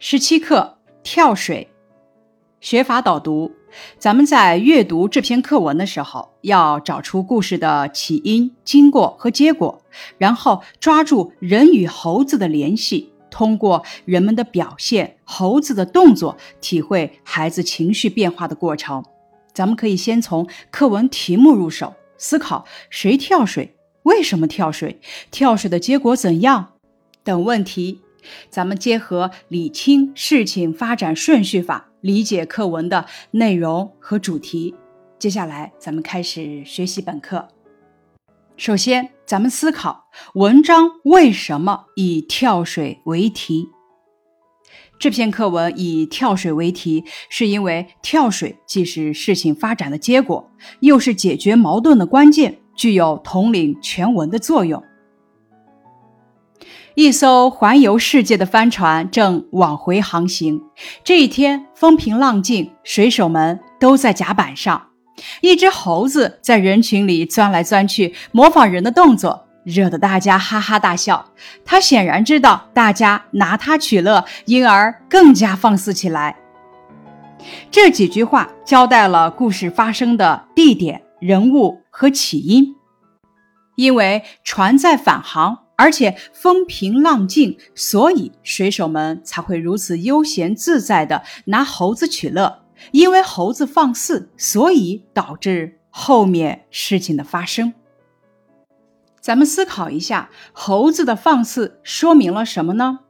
[0.00, 1.68] 十七课跳水
[2.60, 3.50] 学法导读。
[3.98, 9.82] 咱们在阅读这篇课文的时候，要找出故事的起因、经过和结果，
[10.16, 19.04] 然后抓住人与猴子的联系，通过人们的表现、猴子的动作，体会孩子情绪变化的过程。
[19.52, 23.74] 咱们可以先从课文题目入手，思考谁跳水、
[24.04, 25.00] 为什么跳水、
[25.32, 26.74] 跳水的结果怎样
[27.24, 28.00] 等问题。
[28.50, 34.74] 咱们结合理清事情发展顺序法，理解课文的内容和主题。
[35.18, 37.48] 接下来，咱们开始学习本课。
[38.56, 43.68] 首先，咱们思考文章为什么以跳水为题。
[44.98, 54.82] 这篇课文以跳水为题，是因为跳水既是事情发展的结果，又是解决矛盾的关键，具有统领全文的作用。
[56.98, 60.60] 一艘环游世界的帆船正往回航行。
[61.04, 64.88] 这一天风平浪静，水手们都在甲板上。
[65.40, 71.24] 一只猴子在人群里钻来钻去，模仿人的动作，惹得大家哈哈大笑。
[71.64, 76.34] 它显然知道大家拿它取乐，因而更加放肆起来。
[77.70, 82.74] 这几句话交代了故事发生的地点、人物和起因。
[83.76, 85.58] 因为船在返航。
[85.78, 92.64] 而且风平浪静，所以水手们才会如此悠闲自在地拿猴子取乐。
[92.90, 97.72] 因为猴子放肆，所以导致后面事情的发生。
[99.20, 103.00] 咱们思考一下，猴子的放肆说明了什么呢？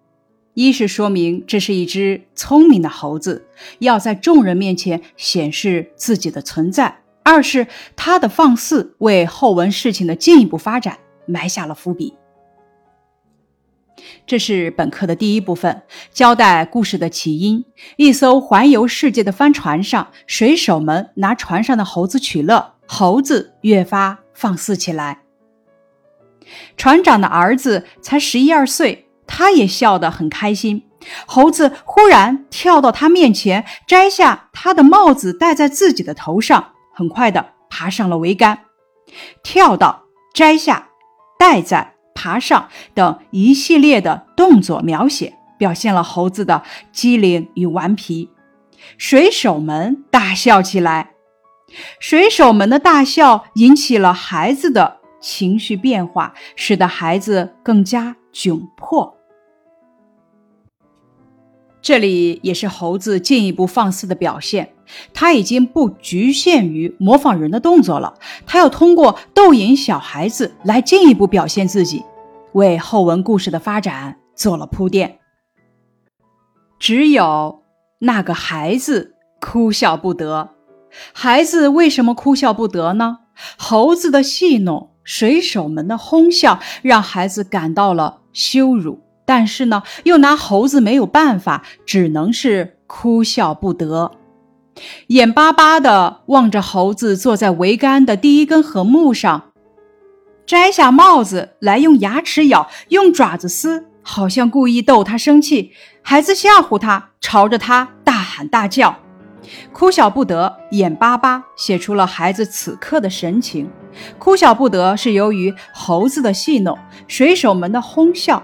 [0.52, 3.46] 一是说明这是一只聪明的猴子，
[3.78, 12.14] 要在众人面前显示自己的存在；二是它的放肆为后文事情的进一步发展埋下了伏笔。
[14.28, 17.64] 这是本课的第一部分，交代故事的起因。
[17.96, 25.22] 一艘环游世界的帆船上，水手们拿船上的猴子取乐，猴子越发放肆起来。
[26.76, 30.84] 船长的儿子才十一二岁，他也笑得很开心。
[31.24, 38.58] 猴子忽然跳到他面前，摘下他的帽子戴在自己的头上，很快的爬上了桅杆。
[39.42, 40.02] 跳到，
[40.34, 40.88] 摘下，
[41.38, 41.94] 戴在。
[42.18, 48.28] 爬上等一系列的动作描写，表现了猴子的机灵与顽皮。
[48.96, 51.10] 水手们大笑起来，
[52.00, 59.17] 水手们的大笑引起了孩子的情绪变化，使得孩子更加窘迫。
[61.80, 64.74] 这里也是猴子进一步放肆的表现，
[65.14, 68.14] 他已经不局限于模仿人的动作了，
[68.46, 72.04] 他要通过逗引小孩子来进一步表现自己。
[72.52, 75.18] 为后文故事的发展做了铺垫。
[76.78, 77.62] 只有
[78.00, 80.50] 那个孩子哭笑不得。
[81.12, 83.18] 孩子为什么哭笑不得呢？
[83.56, 89.00] 猴子的戏弄，水手们的哄笑，让孩子感到了羞辱。
[89.28, 94.12] 但是呢，又拿猴子没有办法，只能是哭笑不得，
[95.08, 99.50] 眼巴巴地望着猴子坐在桅杆的第一根横木上。
[100.46, 105.72] 摘下帽子来，用牙齿咬，用爪子撕，好像故意逗他生气。
[106.00, 108.96] 孩子吓唬他，朝着他大喊大叫，
[109.74, 113.68] 哭笑不得，眼巴巴，写出了孩子此刻的神情。
[114.18, 118.42] 哭笑不得是由于猴子的戏弄，水手们的哄笑，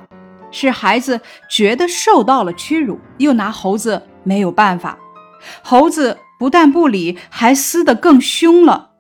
[0.55, 1.21] 是孩子
[1.51, 4.97] 觉得受到了屈辱，又拿猴子没有办法。
[5.63, 8.93] 猴子不但不理，还撕得更凶了。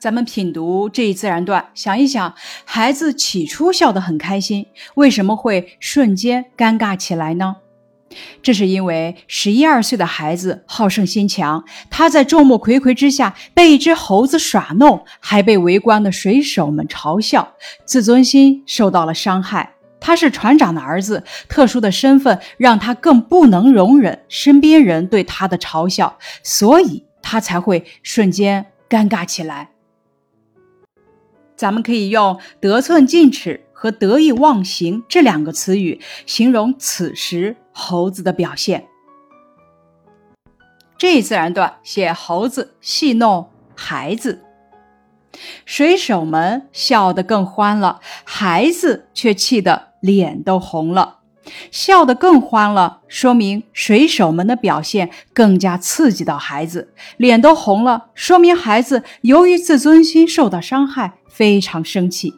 [0.00, 2.34] 咱们品读这一自然段，想一想，
[2.64, 7.56] 孩子起初笑得很开心，为什么会瞬间尴尬起来呢？
[8.42, 17.54] 这是因为十一二岁的孩子好胜心强，他在众目睽睽之下被一只猴子耍弄，还被围观的水手们嘲笑，
[17.84, 19.74] 自尊心受到了伤害。
[20.00, 29.70] 他是船长的儿子，特殊的身份让他更不能容忍身边人对他的嘲笑，所以他才会瞬间尴尬起来。
[31.56, 38.86] 咱们可以用“得寸进尺”和“得意忘形”这两个词语形容此时猴子的表现。
[40.96, 44.44] 这一自然段写猴子戏弄孩子，
[45.68, 51.18] 水手们笑得更欢了，孩子却气得脸都红了。
[51.70, 61.12] 笑得更欢了，说明水手们的表现更加刺激到孩子，脸都红了，说明孩子由于自尊心受到伤害。
[61.28, 62.32] 非常生气，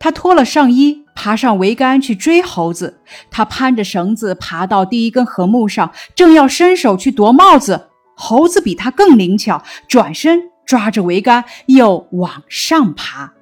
[0.00, 2.98] 他脱了上衣，爬上桅杆去追猴子。
[3.30, 13.34] 他攀着绳子爬到第一根横木上，正要伸手去夺帽子，猴子比他更灵巧，转身抓着桅杆又往上爬。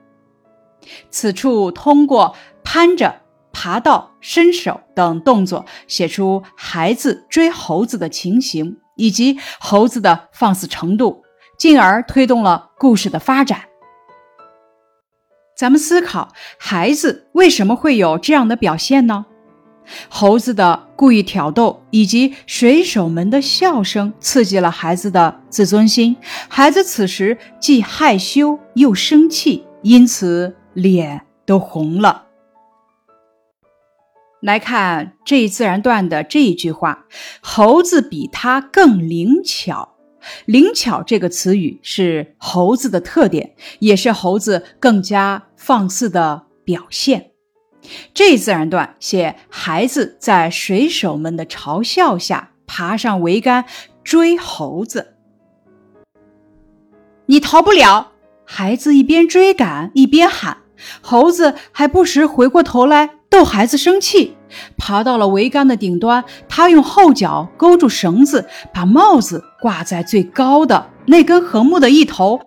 [1.10, 2.34] 此处通过
[2.64, 3.20] 攀着、
[3.52, 11.22] 爬到、伸手等动作，写出孩子追猴子的情形以及猴子的放肆程度，
[11.56, 13.60] 进而推动了故事的发展。
[15.56, 19.26] 咱们思考，孩子为什么会有这样的表现呢？
[20.08, 26.16] 猴子的故意挑逗以及水手们的笑声，刺激了孩子的自尊心。
[26.48, 32.26] 孩子此时既害羞又生气，因此脸都红了。
[34.40, 37.04] 来看这一自然段的这一句话
[37.42, 39.96] ：“猴子比他更灵巧。”
[40.44, 47.29] 灵巧这个词语是猴子的特点，也是猴子更加放肆的表现。
[48.14, 53.64] 这自然段写孩子在水手们的嘲笑下爬上桅杆
[54.04, 55.14] 追猴子，
[57.26, 58.12] 你逃不了！
[58.44, 60.58] 孩子一边追赶一边喊，
[61.00, 64.36] 猴子还不时回过头来逗孩子生气。
[64.76, 72.40] 爬到了桅杆的顶端，他用后脚勾住绳子，把帽子挂在最高的那根横木的一头，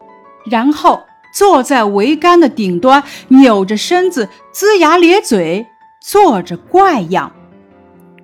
[0.46, 1.02] 然后
[1.34, 5.66] 坐在桅杆的顶端，扭着身子，龇牙咧嘴，
[6.02, 7.36] 做着怪样。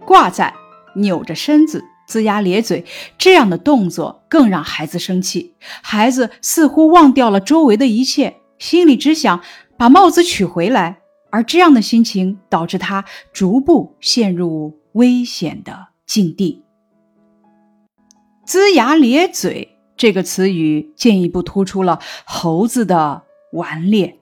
[0.06, 0.54] 挂在，
[0.96, 2.86] 扭着身子，龇牙咧嘴，
[3.18, 5.56] 这样的动作更让孩子生气。
[5.82, 9.42] 孩子似乎忘掉了周围的一切，心里只想
[9.78, 11.00] 把帽子取回来。
[11.32, 16.64] 而这样的心情导致他逐步陷入危险的境地。
[18.48, 24.18] 龇牙咧嘴这个词语进一步突出了猴子的顽劣。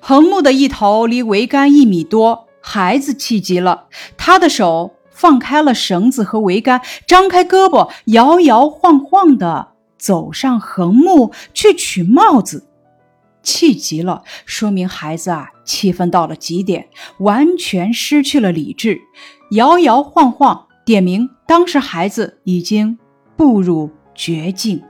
[0.00, 12.66] 横木的一头离桅杆一米多，孩子气急了，他的手放开了绳子和桅杆，张开胳膊，摇摇晃晃地走上横木去取帽子。
[13.42, 16.88] 气急了，说明孩子啊气愤到了极点，
[17.18, 18.98] 完全失去了理智，
[19.50, 22.98] 摇摇晃晃，点明当时孩子已经
[23.36, 24.82] 步入绝境。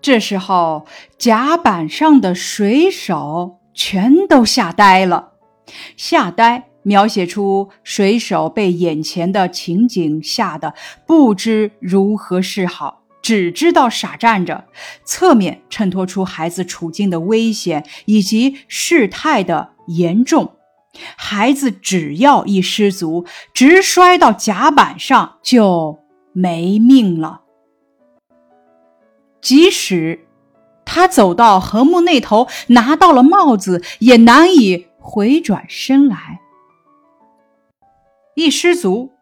[0.00, 0.86] 这时候，
[1.16, 5.32] 甲板上的水手全都吓呆了。
[5.96, 10.74] 吓呆，描写出水手被眼前的情景吓得
[11.06, 13.00] 不知如何是好。
[13.22, 14.66] 只知道傻站着，
[15.02, 20.56] 侧面衬托出孩子处境的危险以及事态的严重。
[21.16, 23.24] 孩子只要一失足，
[23.54, 25.98] 直摔到甲板上就
[26.34, 27.40] 没命了。
[29.40, 30.26] 即使
[30.84, 36.40] 他走到横木那头，拿到了帽子，也难以回转身来。
[38.34, 39.12] 一失足，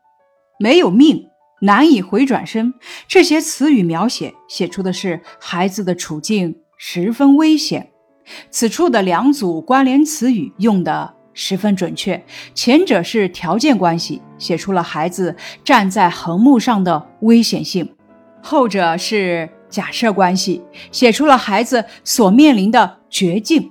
[0.58, 1.28] 没有命。
[1.64, 2.74] 难以回转身，
[3.06, 7.92] 这些词语描写写出的是孩子的处境十分危险。
[8.50, 12.24] 此处的两组关联词语用的十分准确，
[12.54, 17.86] 前者是条件关系，写出了孩子站在横木上的危险性；
[18.42, 23.70] 后者是假设关系，写出了孩子所面临的绝境。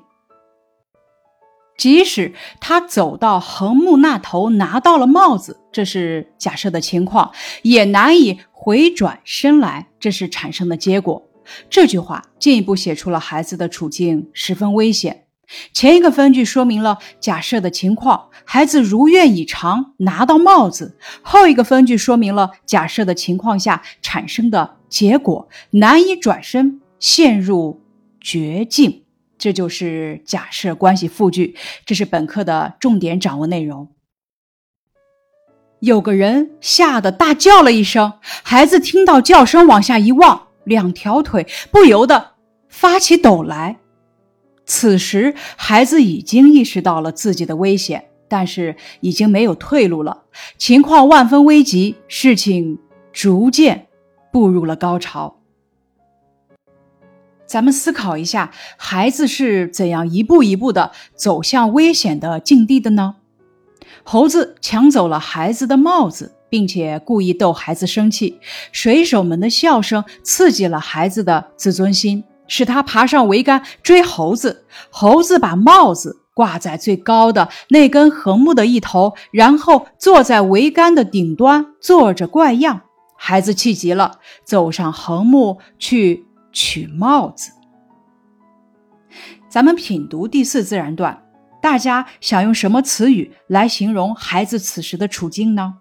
[1.78, 7.32] 即使他走到横木那头拿到了帽子，这是假设的情况，
[7.64, 11.28] 也难以回转身来，这是产生的结果。
[11.72, 15.24] 这句话进一步写出了孩子的处境十分危险。
[15.74, 27.82] 前一个分句说明了假设的情况，孩子如愿以偿拿到帽子；后一个分句说明了假设的情况下产生的结果，难以转身，陷入
[28.20, 29.04] 绝境。
[29.38, 31.56] 这就是假设关系复句，
[31.86, 33.90] 这是本课的重点掌握内容。
[35.80, 42.34] 有个人吓得大叫了一声，孩子听到叫声往下一望，两条腿不由得
[42.70, 43.81] 发起抖来。
[44.74, 50.24] 此时，孩子已经意识到了自己的危险，但是已经没有退路了，
[50.58, 52.80] 情况万分危急，事情
[53.12, 53.88] 逐渐
[54.32, 55.36] 步入了高潮。
[57.46, 63.16] 咱们思考一下，孩子是怎样一步一步的走向危险的境地的呢？
[64.04, 68.40] 猴子抢走了孩子的帽子，并且故意逗孩子生气。
[68.72, 74.66] 水手们的笑声刺激了孩子的自尊心，使他爬上桅杆追猴子。
[74.90, 82.82] 猴子把帽子挂在最高的那根横木的一头，然后坐在桅杆的顶端，做着怪样。
[83.18, 86.28] 孩子气急了，走上横木去。
[86.54, 87.50] 取帽子。
[89.48, 91.24] 咱们品读第四自然段，
[91.62, 95.76] 大家想用什么词语来形容孩子此时的处境呢？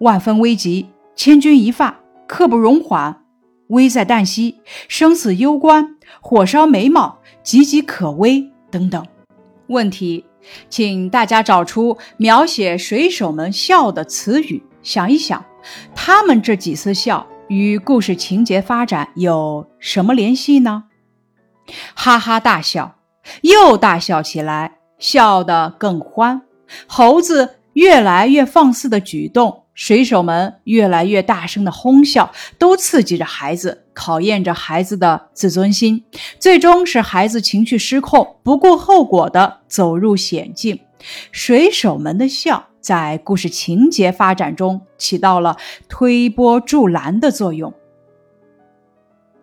[0.00, 3.24] 万分危急，千钧一发，刻不容缓，
[3.68, 9.06] 危在旦夕，生死攸关，火烧眉毛，岌岌可危等等。
[9.68, 10.24] 问题，
[10.68, 15.44] 请大家找出描写水手们笑的词语，想一想，
[15.94, 20.84] 他们这几次笑与故事情节发展有什么联系呢？
[21.94, 22.96] 哈哈大笑。
[23.42, 26.40] 又大笑起来，笑得更欢。
[26.86, 36.04] 猴子越来越放肆的举动，水手们越来越大声的哄笑，都刺激着孩子，考验着孩子的自尊心，
[36.40, 40.80] 最终使孩子情绪失控，不顾后果的走入险境。
[41.30, 45.56] 水手们的笑在故事情节发展中起到了
[45.88, 47.72] 推波助澜的作用。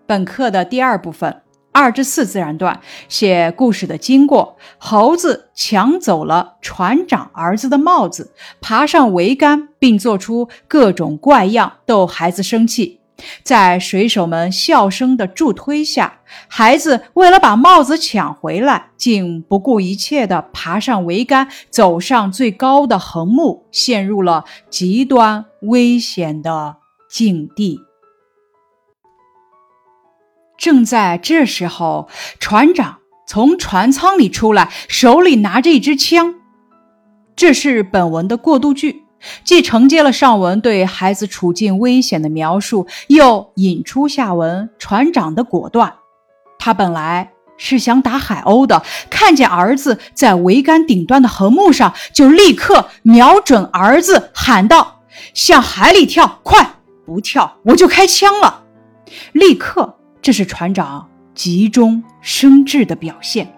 [0.05, 1.43] 本课的第二部分。
[1.75, 2.79] 二至四自然段
[3.09, 13.01] 写故事的经过：猴子抢走了船长儿子的帽子，爬上桅杆，并做出各种怪样逗孩子生气。
[13.43, 26.77] 在水手们笑声的助推下，孩子为了把帽子抢回来，竟不顾一切地爬上桅杆，走上最高的横木，陷入了极端危险的
[27.09, 27.81] 境地。
[30.65, 36.33] 正在这时候，船长从船舱里出来，手里拿着一支枪。
[37.35, 39.03] 这是本文的过渡句，
[39.43, 45.93] 既承接了上文对孩子处境危险的描述，又引出下文船长的果断。
[46.57, 48.81] 他本来是想打海鸥的，
[49.11, 55.01] 看见儿子在桅杆顶端的横木上，就立刻瞄准儿子，喊道
[55.35, 56.39] ：“向海里跳！
[56.41, 56.67] 快，
[57.05, 58.63] 不跳我就开枪了！”
[59.31, 59.94] 立刻。
[60.25, 63.53] 这是船长急中生智的表现。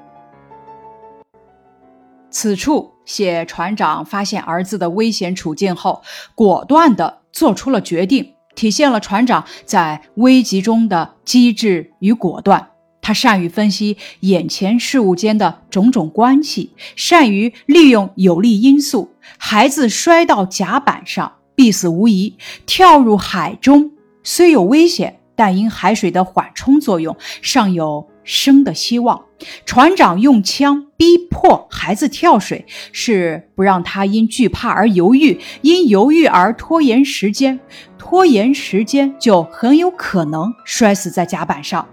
[2.30, 6.02] 此处写船长发现儿子的危险处境后，
[6.36, 12.72] 果断地做出了决定，体现了船长在危急中的机智与果断。
[13.02, 19.16] 他善于分析眼前事物间的种种关系，善于利用有利因素。
[19.38, 22.34] 孩子摔到甲板上，必死无疑；
[22.66, 25.22] 跳入海中，虽有危险。
[25.38, 29.24] 但因海水的缓冲作用，尚有生的希望。
[29.66, 37.60] 船长用枪逼迫孩子跳水，是不让他因惧怕而犹豫，因犹豫而拖延时间，
[38.00, 41.88] 拖延时间就很有可能摔死在甲板上。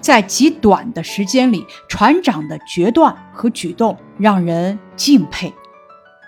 [0.00, 5.52] 在极短的时间里，船长的决断和举动让人敬佩。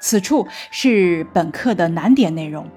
[0.00, 2.68] 此处是本课的难点内容。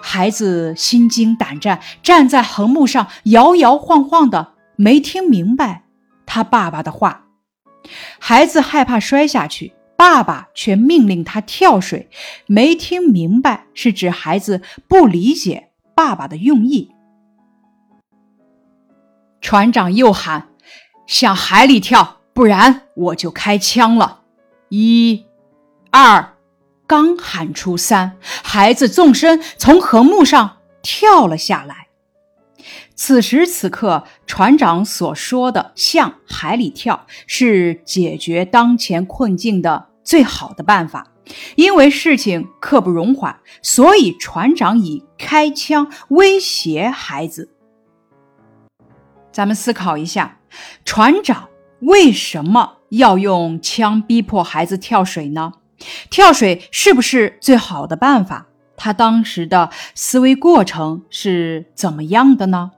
[0.00, 5.84] 孩子心惊胆战，站在横木上摇摇晃晃的，没听明白
[6.26, 7.24] 他爸爸的话。
[8.18, 12.10] 孩子害怕摔下去，爸爸却命令他跳水，
[12.46, 16.90] 没听明白是指孩子不理解爸爸的用意。
[19.40, 20.48] 船长又喊
[21.06, 24.22] ：“向海里跳，不然我就开枪了！”
[24.68, 25.24] 一、
[25.90, 26.34] 二。
[26.88, 31.88] 刚喊出三，孩子纵身从横木上跳了下来。
[32.96, 41.06] 此时此刻，船长所说的“向海里跳”是解决当前困境的最好的办法。
[41.56, 47.50] 因为事情刻不容缓，所以船长以开枪威胁孩子。
[49.30, 50.40] 咱们思考一下，
[50.86, 55.52] 船长为什么要用枪逼迫孩子跳水呢？
[56.10, 58.46] 跳水是不是最好的办法？
[58.76, 62.70] 他当时的思维过程是怎么样的呢？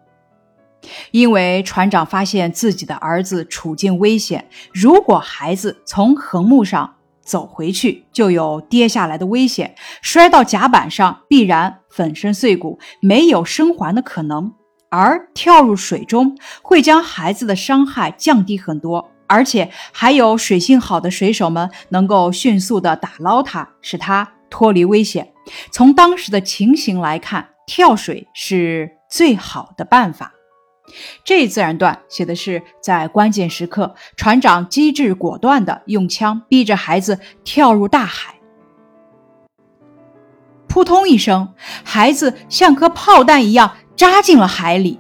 [1.11, 14.53] 因为船长发现自己的儿子处境危险，如果孩子从横木上走回去，就有跌下来的危险，摔到甲板上必然粉身碎骨，没有生还的可能；
[14.89, 19.11] 而跳入水中会将孩子的伤害降低很多。
[19.31, 25.33] 而且还有水性好的水手们能够迅速的打捞他，使他脱离危险。
[25.71, 30.33] 从当时的情形来看，跳水是最好的办法。
[31.25, 38.35] 这自然段写的是在关键时刻，船长机智果断的用枪逼着孩子跳入大海。
[40.67, 44.99] 扑通一声，孩子像颗炮弹一样扎进了海里。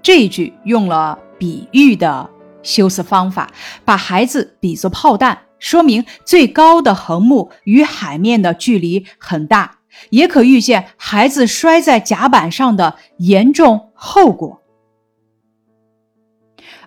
[0.00, 2.30] 这一句用了比喻的。
[2.62, 3.50] 修辞方法，
[3.84, 9.78] 把孩子比作炮弹，说明最高的横木与海面的距离很大，
[10.10, 14.62] 也可预见孩子摔在甲板上的严重后果。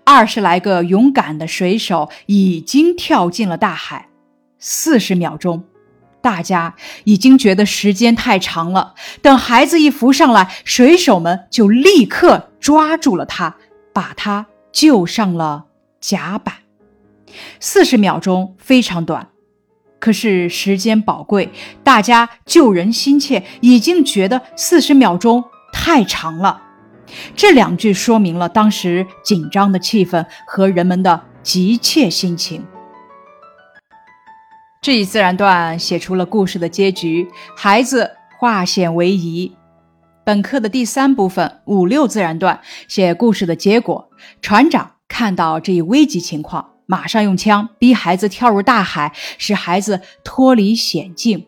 [0.04, 4.10] 二十来个勇敢的水手已经跳进了大海。
[4.58, 5.64] 四十秒钟，
[6.22, 8.94] 大家已经觉得时间太长了。
[9.22, 13.56] 等孩子一浮上来，水手们就立刻抓住了他，
[13.94, 15.66] 把他救上了
[16.00, 16.56] 甲板。
[17.60, 19.30] 四十秒钟非常短，
[20.00, 21.50] 可是时间宝贵，
[21.84, 26.62] 大家救人心切，已经觉得四十秒钟太长了。
[27.36, 32.66] 这两句说明了当时紧张的气氛和人们的急切心情。
[34.82, 39.56] 这一自然段写出了故事的结局，孩子化险为夷。
[40.24, 44.10] 本课的第三部分五六自然段写故事的结果，
[44.42, 51.48] 船长看到这一危急情况，马上用枪逼孩子跳入大海，使孩子脱离险境。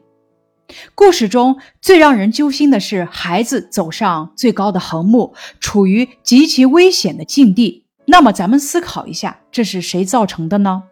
[0.96, 7.86] 故事中最让人揪心的是，孩子走上最高的横木，处于极其危险的境地。
[8.06, 10.84] 那么，咱们思考一下，这是谁造成的呢？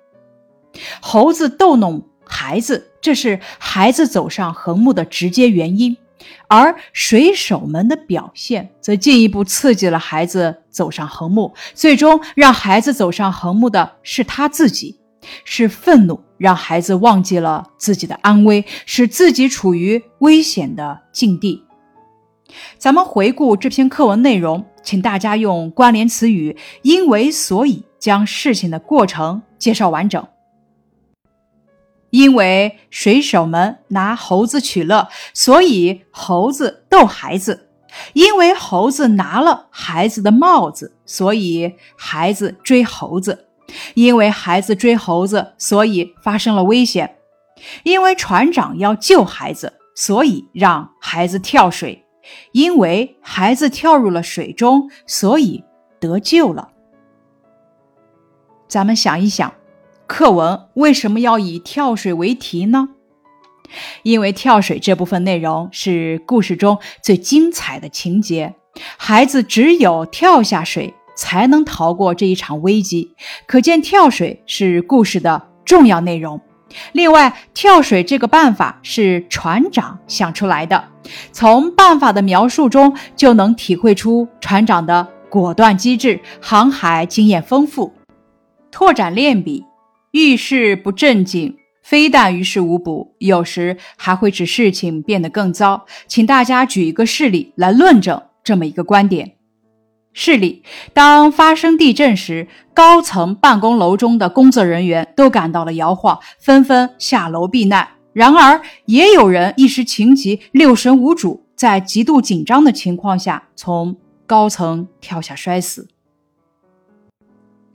[1.01, 5.95] 猴子逗弄孩子，这是孩子走上横木的直接原因；
[6.51, 14.99] 而水手们的表现，则进一步刺激了孩子走上横木，最终让孩子走上横木的是他自己。
[15.45, 21.63] 是愤怒让孩子忘记了自己的安危，使自己处于危险的境地。
[22.79, 30.27] 咱们回顾这篇课文内容，请大家用关联词语“因为所以”将事情的过程介绍完整。
[32.11, 37.67] 因为水手们拿猴子取乐，所以猴子逗孩子；
[38.13, 43.47] 因为猴子拿了孩子的帽子，所以孩子追猴子。
[43.93, 47.07] 因为孩子追猴子，所以发生了危险；
[47.83, 52.03] 因为船长要救孩子，所以让孩子跳水；
[52.51, 55.63] 因为孩子跳入了水中，所以
[56.01, 56.67] 得救了。
[58.67, 59.53] 咱们想一想，
[60.11, 62.89] 课文为什么要以跳水为题呢？
[64.03, 68.53] 因为跳水这部分内容是故事中最精彩的情节，
[68.97, 70.93] 孩子只有跳下水。
[71.13, 76.41] 才能逃过这一场危机，可见跳水是故事的重要内容。
[76.93, 80.85] 另外，跳水这个办法是船长想出来的，
[81.31, 87.93] 从办法的描述中就能体会出船长的果断机智、航海经验丰富。
[88.71, 89.65] 拓展练笔，
[90.11, 95.85] 遇事不正经，非但于事无补，有时还会使事情变得更糟。
[96.07, 99.35] 请大家举一个事例来论证这么一个观点。
[100.13, 107.87] 事例：当发生地震时，高层办公楼中的工作人员都感到了摇晃，纷纷下楼避难。
[108.11, 113.95] 然而，也有人一时情急，六神无主，在极度紧张的情况下从
[114.27, 115.87] 高层跳下摔死。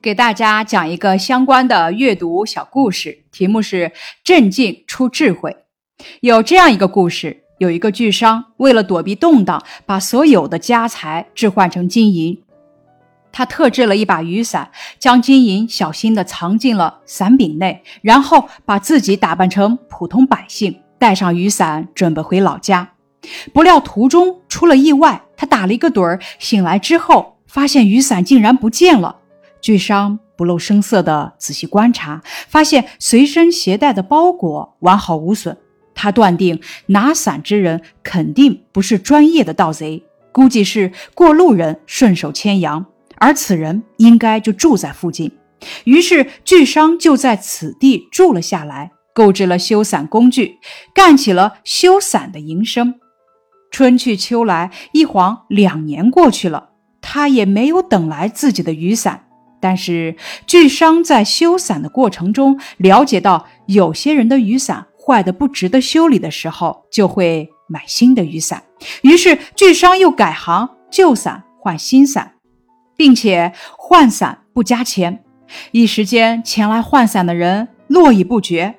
[0.03, 5.57] 给大家讲一个相关的阅读小故事，题目是“镇静出智慧”。
[6.21, 7.43] 有这样一个故事。
[7.59, 12.39] 有一个巨商，为了躲避动荡，把所有的家财置换成金银。
[13.33, 22.91] 他特制了一把雨伞，将金银小心地藏进了伞柄内，然后把自己打扮成普通百姓，带上雨伞，准备回老家。
[23.55, 29.17] 不料途中出了意外，他打了一个盹儿，醒来之后发现雨伞竟然不见了。
[29.61, 35.57] 巨商不露声色地仔细观察，发现随身携带的包裹完好无损。
[35.95, 42.85] 他断定拿伞之人肯定不是专业的盗贼，估计是过路人顺手牵羊，
[43.17, 45.33] 而此人应该就住在附近。
[45.85, 50.59] 于是巨商就在此地住了下来，购置了修伞工具，
[50.95, 52.97] 干起了修伞的营生。
[53.71, 59.26] 春去秋来，一晃两年过去了，他也没有等来自己的雨伞。
[59.67, 60.15] 但是
[60.47, 64.87] 巨商在修伞的过程中了解到，有些人的雨伞。
[64.97, 68.63] 坏的不值得修理的时候，就会买新的雨伞。
[69.03, 72.35] 于是巨商又改行，旧伞换新伞，
[72.97, 75.25] 并且换伞不加钱。
[75.73, 78.77] 一时间，前来换伞的人络绎不绝。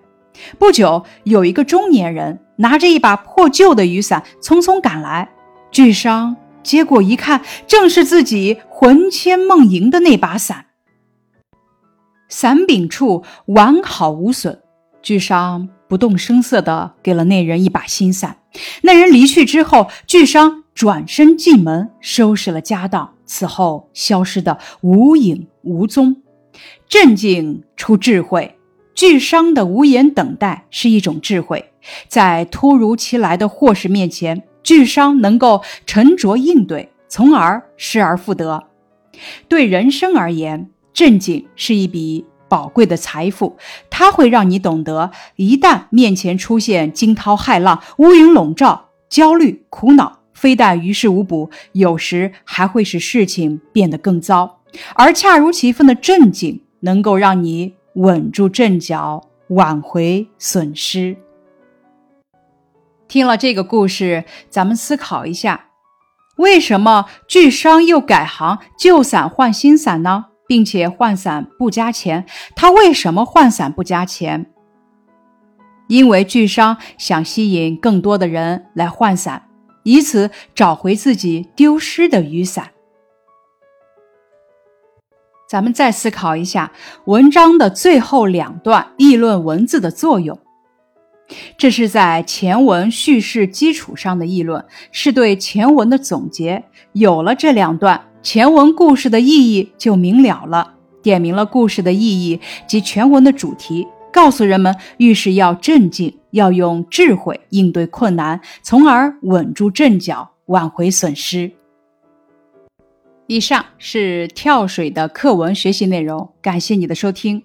[0.57, 5.27] 不久，有一个中年人拿着一把破旧的雨伞匆匆赶来。
[5.69, 10.65] 巨商接过一看，正是自己魂牵梦萦的那把伞，
[12.29, 14.61] 伞柄处完好无损。
[15.01, 15.69] 巨商。
[15.87, 18.39] 不动声色地给了那人一把新伞。
[18.81, 26.17] 那人离去之后，巨商转身进门，收拾了家当，此后消失得无影无踪。
[26.89, 28.57] 镇静出智慧，
[28.93, 31.71] 巨商的无言等待是一种智慧。
[32.09, 38.65] 在突如其来的祸事面前，巨商能够沉着应对，从而失而复得。
[39.47, 43.55] 对人生而言，正经是一笔宝贵的财富，
[43.87, 54.61] 它会让你懂得，一旦面前出现惊涛骇浪、乌云笼罩，焦虑、苦恼非但于事无补，有时还会使事情变得更糟。
[54.95, 61.15] 而恰如其分的正经，能够让你稳住阵脚，挽回损失。
[63.07, 65.67] 听了这个故事，咱们思考一下：
[66.37, 70.25] 为什么巨商又改行旧伞换新伞呢？
[70.47, 74.45] 并且换伞不加钱，他为什么换伞不加钱？
[75.87, 79.47] 因为巨商想吸引更多的人来换伞，
[79.83, 82.71] 以此找回自己丢失的雨伞。
[85.47, 86.73] 咱们再思考一下
[87.05, 90.37] 文章的最后两段议论文字的作用。
[91.57, 96.65] 这是在前文叙事基础上的议论，是对前文的总结。
[96.91, 111.51] 有了这两段，前文故事的意义就明了了，点明了故事的意义及全文的主题，告诉人们遇事要镇静，要用智慧应对困难，从而稳住阵脚，挽回损失。
[113.27, 117.43] 以上是跳水的课文学习内容，感谢你的收听。